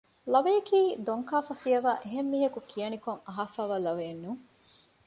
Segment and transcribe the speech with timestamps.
[0.33, 4.41] ލަވަޔަކީ ދޮންކާފަ ފިޔަވައި އެހެން މީހަކު ކިޔަނިކޮށް އަހައިފައިވާ ލަވައެއް ނޫން